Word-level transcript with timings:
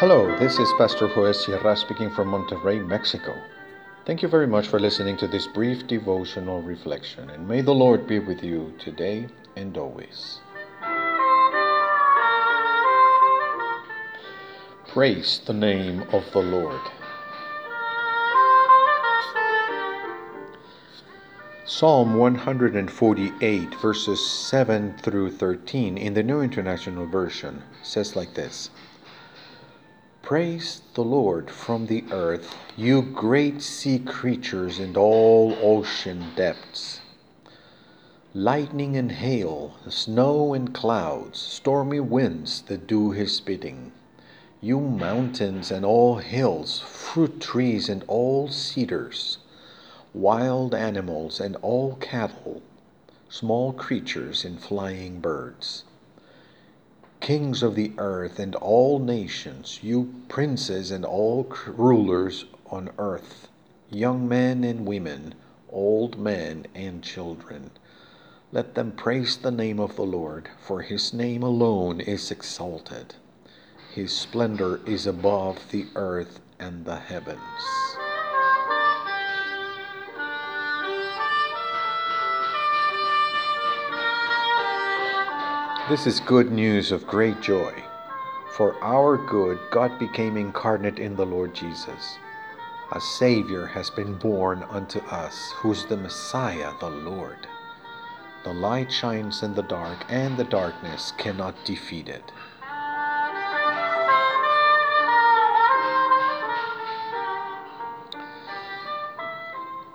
Hello, 0.00 0.38
this 0.38 0.60
is 0.60 0.72
Pastor 0.78 1.08
Joel 1.08 1.34
Sierra 1.34 1.76
speaking 1.76 2.08
from 2.08 2.28
Monterrey, 2.28 2.86
Mexico. 2.86 3.34
Thank 4.06 4.22
you 4.22 4.28
very 4.28 4.46
much 4.46 4.68
for 4.68 4.78
listening 4.78 5.16
to 5.16 5.26
this 5.26 5.48
brief 5.48 5.88
devotional 5.88 6.62
reflection, 6.62 7.30
and 7.30 7.48
may 7.48 7.62
the 7.62 7.74
Lord 7.74 8.06
be 8.06 8.20
with 8.20 8.44
you 8.44 8.72
today 8.78 9.26
and 9.56 9.76
always. 9.76 10.38
Praise 14.86 15.40
the 15.44 15.52
name 15.52 16.04
of 16.12 16.22
the 16.30 16.42
Lord. 16.42 16.80
Psalm 21.64 22.14
148, 22.14 23.74
verses 23.82 24.24
7 24.30 24.96
through 24.98 25.32
13 25.32 25.98
in 25.98 26.14
the 26.14 26.22
New 26.22 26.40
International 26.40 27.04
Version 27.04 27.64
says 27.82 28.14
like 28.14 28.34
this 28.34 28.70
Praise 30.28 30.82
the 30.92 31.02
Lord 31.02 31.50
from 31.50 31.86
the 31.86 32.04
earth, 32.10 32.54
you 32.76 33.00
great 33.00 33.62
sea 33.62 33.98
creatures 33.98 34.78
and 34.78 34.94
all 34.94 35.56
ocean 35.62 36.32
depths. 36.36 37.00
Lightning 38.34 38.94
and 38.94 39.10
hail, 39.10 39.76
snow 39.88 40.52
and 40.52 40.74
clouds, 40.74 41.38
stormy 41.38 42.00
winds 42.00 42.60
that 42.68 42.86
do 42.86 43.10
his 43.12 43.40
bidding. 43.40 43.90
You 44.60 44.80
mountains 44.80 45.70
and 45.70 45.82
all 45.86 46.16
hills, 46.16 46.78
fruit 46.80 47.40
trees 47.40 47.88
and 47.88 48.04
all 48.06 48.48
cedars, 48.48 49.38
wild 50.12 50.74
animals 50.74 51.40
and 51.40 51.56
all 51.62 51.96
cattle, 52.02 52.60
small 53.30 53.72
creatures 53.72 54.44
and 54.44 54.60
flying 54.60 55.20
birds 55.20 55.84
kings 57.20 57.62
of 57.62 57.74
the 57.74 57.92
earth 57.98 58.38
and 58.38 58.54
all 58.56 58.98
nations, 58.98 59.80
you 59.82 60.14
princes 60.28 60.90
and 60.90 61.04
all 61.04 61.44
rulers 61.66 62.44
on 62.70 62.90
earth, 62.98 63.48
young 63.90 64.28
men 64.28 64.64
and 64.64 64.86
women, 64.86 65.34
old 65.70 66.18
men 66.18 66.66
and 66.74 67.02
children. 67.02 67.70
Let 68.50 68.74
them 68.74 68.92
praise 68.92 69.36
the 69.36 69.50
name 69.50 69.78
of 69.78 69.96
the 69.96 70.06
Lord, 70.06 70.48
for 70.58 70.82
his 70.82 71.12
name 71.12 71.42
alone 71.42 72.00
is 72.00 72.30
exalted. 72.30 73.14
His 73.94 74.12
splendor 74.12 74.80
is 74.86 75.06
above 75.06 75.70
the 75.70 75.86
earth 75.94 76.40
and 76.58 76.84
the 76.84 76.96
heavens. 76.96 77.38
This 85.88 86.06
is 86.06 86.20
good 86.20 86.52
news 86.52 86.92
of 86.92 87.06
great 87.06 87.40
joy. 87.40 87.72
For 88.50 88.76
our 88.84 89.16
good, 89.16 89.58
God 89.70 89.98
became 89.98 90.36
incarnate 90.36 90.98
in 90.98 91.16
the 91.16 91.24
Lord 91.24 91.54
Jesus. 91.54 92.18
A 92.92 93.00
Savior 93.00 93.64
has 93.64 93.88
been 93.88 94.12
born 94.18 94.64
unto 94.68 94.98
us, 94.98 95.50
who's 95.56 95.86
the 95.86 95.96
Messiah, 95.96 96.74
the 96.78 96.90
Lord. 96.90 97.38
The 98.44 98.52
light 98.52 98.92
shines 98.92 99.42
in 99.42 99.54
the 99.54 99.62
dark, 99.62 100.04
and 100.10 100.36
the 100.36 100.44
darkness 100.44 101.14
cannot 101.16 101.54
defeat 101.64 102.10
it. 102.10 102.32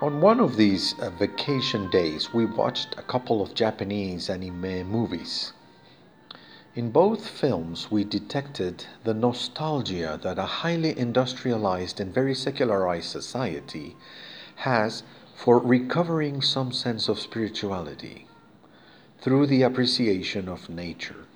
On 0.00 0.22
one 0.22 0.40
of 0.40 0.56
these 0.56 0.98
uh, 1.00 1.10
vacation 1.10 1.90
days, 1.90 2.32
we 2.32 2.46
watched 2.46 2.94
a 2.96 3.02
couple 3.02 3.42
of 3.42 3.54
Japanese 3.54 4.30
anime 4.30 4.90
movies. 4.90 5.52
In 6.74 6.90
both 6.90 7.28
films, 7.28 7.90
we 7.90 8.02
detected 8.02 8.86
the 9.04 9.12
nostalgia 9.12 10.18
that 10.22 10.38
a 10.38 10.62
highly 10.62 10.98
industrialized 10.98 12.00
and 12.00 12.14
very 12.14 12.34
secularized 12.34 13.10
society 13.10 13.94
has 14.56 15.02
for 15.34 15.58
recovering 15.58 16.40
some 16.40 16.72
sense 16.72 17.10
of 17.10 17.20
spirituality 17.20 18.26
through 19.20 19.48
the 19.48 19.60
appreciation 19.60 20.48
of 20.48 20.70
nature. 20.70 21.26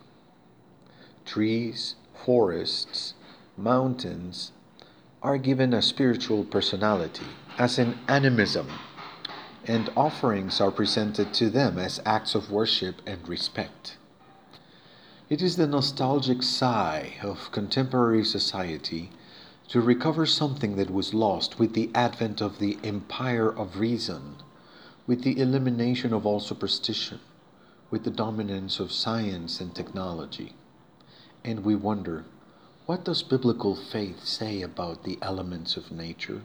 Trees, 1.26 1.96
forests, 2.14 3.12
mountains 3.58 4.52
are 5.22 5.36
given 5.36 5.74
a 5.74 5.82
spiritual 5.82 6.44
personality, 6.44 7.26
as 7.58 7.78
in 7.78 7.98
animism, 8.08 8.68
and 9.66 9.90
offerings 9.98 10.62
are 10.62 10.70
presented 10.70 11.34
to 11.34 11.50
them 11.50 11.78
as 11.78 12.00
acts 12.06 12.34
of 12.34 12.50
worship 12.50 13.02
and 13.06 13.28
respect. 13.28 13.98
It 15.28 15.42
is 15.42 15.56
the 15.56 15.66
nostalgic 15.66 16.40
sigh 16.44 17.14
of 17.20 17.50
contemporary 17.50 18.24
society 18.24 19.10
to 19.66 19.80
recover 19.80 20.24
something 20.24 20.76
that 20.76 20.88
was 20.88 21.14
lost 21.14 21.58
with 21.58 21.72
the 21.72 21.90
advent 21.96 22.40
of 22.40 22.60
the 22.60 22.78
empire 22.84 23.50
of 23.50 23.80
reason, 23.80 24.36
with 25.04 25.24
the 25.24 25.40
elimination 25.40 26.12
of 26.12 26.26
all 26.26 26.38
superstition, 26.38 27.18
with 27.90 28.04
the 28.04 28.10
dominance 28.12 28.78
of 28.78 28.92
science 28.92 29.60
and 29.60 29.74
technology. 29.74 30.52
And 31.44 31.64
we 31.64 31.74
wonder, 31.74 32.24
what 32.86 33.04
does 33.04 33.24
biblical 33.24 33.74
faith 33.74 34.24
say 34.24 34.62
about 34.62 35.02
the 35.02 35.18
elements 35.20 35.76
of 35.76 35.90
nature? 35.90 36.42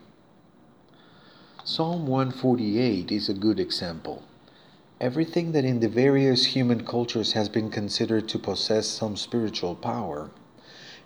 Psalm 1.63 2.07
148 2.07 3.11
is 3.11 3.29
a 3.29 3.35
good 3.35 3.59
example. 3.59 4.23
Everything 5.01 5.51
that 5.53 5.65
in 5.65 5.79
the 5.79 5.89
various 5.89 6.45
human 6.45 6.85
cultures 6.85 7.31
has 7.31 7.49
been 7.49 7.71
considered 7.71 8.29
to 8.29 8.37
possess 8.37 8.85
some 8.85 9.17
spiritual 9.17 9.73
power, 9.73 10.29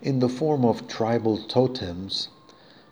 in 0.02 0.18
the 0.18 0.28
form 0.28 0.66
of 0.66 0.86
tribal 0.86 1.38
totems, 1.38 2.28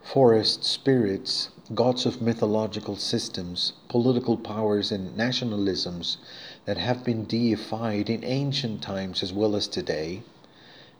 forest 0.02 0.64
spirits, 0.64 1.50
gods 1.74 2.06
of 2.06 2.22
mythological 2.22 2.96
systems, 2.96 3.74
political 3.86 4.38
powers, 4.38 4.90
and 4.90 5.14
nationalisms 5.14 6.16
that 6.64 6.78
have 6.78 7.04
been 7.04 7.26
deified 7.26 8.08
in 8.08 8.24
ancient 8.24 8.80
times 8.80 9.22
as 9.22 9.30
well 9.30 9.54
as 9.54 9.68
today, 9.68 10.22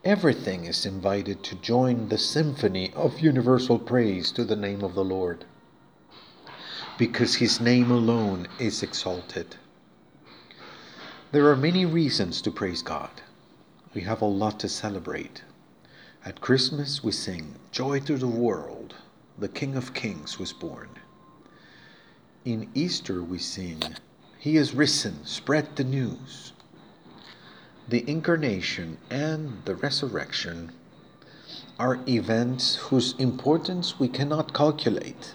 everything 0.05 0.67
is 0.67 0.85
invited 0.85 1.43
to 1.43 1.55
join 1.55 2.11
the 2.11 2.19
symphony 2.19 2.93
of 2.93 3.21
universal 3.21 3.79
praise 3.79 4.31
to 4.33 4.45
the 4.45 4.55
name 4.55 4.85
of 4.85 4.95
the 4.95 5.05
Lord, 5.05 5.47
because 6.99 7.37
his 7.37 7.59
name 7.59 7.91
alone 7.91 8.47
is 8.59 8.83
exalted. 8.83 9.57
There 11.35 11.51
are 11.51 11.57
many 11.57 11.85
reasons 11.85 12.41
to 12.43 12.53
praise 12.53 12.81
God. 12.81 13.11
We 13.93 14.03
have 14.03 14.23
a 14.23 14.25
lot 14.25 14.61
to 14.61 14.69
celebrate. 14.69 15.43
At 16.25 16.41
Christmas, 16.41 17.03
we 17.03 17.11
sing, 17.11 17.57
Joy 17.73 17.99
to 18.07 18.17
the 18.17 18.29
world, 18.29 18.95
the 19.37 19.49
King 19.49 19.75
of 19.75 19.95
Kings 19.95 20.39
was 20.39 20.53
born. 20.53 20.91
In 22.45 22.71
Easter, 22.73 23.21
we 23.21 23.39
sing, 23.41 23.83
He 24.39 24.57
is 24.57 24.77
risen, 24.77 25.27
spread 25.27 25.75
the 25.75 25.83
news. 25.83 26.53
The 27.89 28.09
incarnation 28.09 28.99
and 29.11 29.61
the 29.65 29.75
resurrection 29.75 30.71
are 31.81 31.99
events 32.07 32.77
whose 32.77 33.17
importance 33.19 33.99
we 33.99 34.07
cannot 34.07 34.55
calculate, 34.55 35.35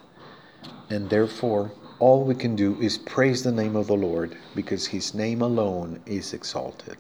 and 0.90 1.10
therefore 1.10 1.74
all 2.00 2.24
we 2.24 2.34
can 2.34 2.56
do 2.56 2.80
is 2.80 2.98
praise 2.98 3.44
the 3.44 3.52
name 3.52 3.76
of 3.76 3.88
the 3.88 3.96
Lord 3.96 4.38
because 4.56 4.88
his 4.88 5.14
name 5.14 5.42
alone 5.42 6.00
is 6.06 6.34
exalted. 6.34 6.96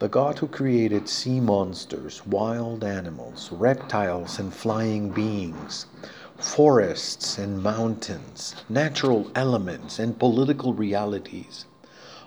The 0.00 0.08
God 0.08 0.40
who 0.40 0.48
created 0.48 1.08
sea 1.08 1.38
monsters, 1.38 2.26
wild 2.26 2.82
animals, 2.82 3.52
reptiles, 3.52 4.40
and 4.40 4.52
flying 4.52 5.10
beings, 5.10 5.86
forests 6.38 7.38
and 7.38 7.62
mountains, 7.62 8.56
natural 8.68 9.30
elements 9.36 10.00
and 10.00 10.18
political 10.18 10.74
realities, 10.74 11.66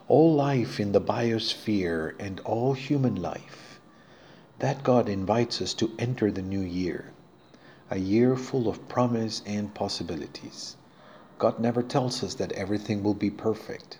all 0.07 0.33
life 0.33 0.79
in 0.79 0.93
the 0.93 1.01
biosphere 1.01 2.13
and 2.17 2.39
all 2.41 2.71
human 2.71 3.21
life, 3.21 3.81
that 4.59 4.83
God 4.83 5.09
invites 5.09 5.61
us 5.61 5.73
to 5.73 5.91
enter 5.99 6.31
the 6.31 6.41
new 6.41 6.61
year, 6.61 7.11
a 7.91 7.97
year 7.97 8.37
full 8.37 8.69
of 8.69 8.87
promise 8.87 9.41
and 9.45 9.73
possibilities. 9.73 10.77
God 11.39 11.59
never 11.59 11.83
tells 11.83 12.23
us 12.23 12.35
that 12.35 12.51
everything 12.53 13.03
will 13.03 13.13
be 13.13 13.29
perfect, 13.29 13.99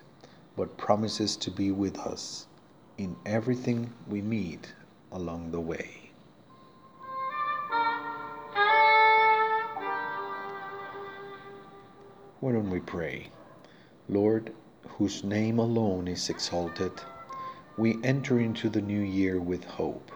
but 0.56 0.76
promises 0.76 1.36
to 1.36 1.50
be 1.50 1.70
with 1.70 1.98
us 1.98 2.46
in 2.96 3.16
everything 3.26 3.92
we 4.08 4.22
meet 4.22 4.72
along 5.12 5.50
the 5.50 5.60
way. 5.60 6.10
Why 12.40 12.52
don't 12.52 12.70
we 12.70 12.80
pray? 12.80 13.28
Lord, 14.08 14.52
whose 14.86 15.24
name 15.24 15.58
alone 15.58 16.08
is 16.08 16.28
exalted, 16.28 16.92
we 17.76 17.96
enter 18.04 18.38
into 18.38 18.68
the 18.68 18.82
new 18.82 19.00
year 19.00 19.40
with 19.40 19.64
hope. 19.64 20.12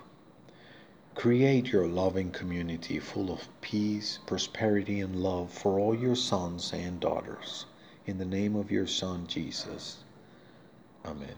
Create 1.19 1.73
your 1.73 1.89
loving 1.89 2.31
community 2.31 3.01
full 3.01 3.33
of 3.33 3.49
peace, 3.61 4.21
prosperity, 4.25 5.01
and 5.01 5.17
love 5.17 5.51
for 5.51 5.81
all 5.81 5.93
your 5.93 6.15
sons 6.15 6.73
and 6.73 7.01
daughters. 7.01 7.67
In 8.07 8.19
the 8.19 8.25
name 8.25 8.55
of 8.55 8.71
your 8.71 8.87
Son, 8.87 9.27
Jesus. 9.27 9.97
Amen. 11.05 11.35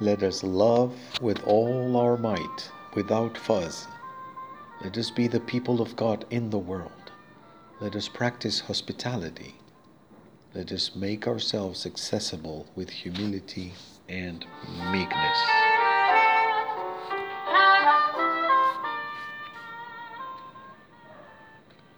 Let 0.00 0.22
us 0.22 0.42
love 0.44 0.94
with 1.22 1.42
all 1.44 1.96
our 1.96 2.18
might, 2.18 2.70
without 2.92 3.38
fuss. 3.38 3.86
Let 4.84 4.98
us 4.98 5.10
be 5.10 5.28
the 5.28 5.40
people 5.40 5.80
of 5.80 5.96
God 5.96 6.26
in 6.28 6.50
the 6.50 6.58
world. 6.58 7.10
Let 7.80 7.96
us 7.96 8.06
practice 8.06 8.60
hospitality. 8.60 9.54
Let 10.52 10.72
us 10.72 10.96
make 10.96 11.28
ourselves 11.28 11.86
accessible 11.86 12.66
with 12.74 12.90
humility 12.90 13.72
and 14.08 14.44
meekness. 14.90 15.69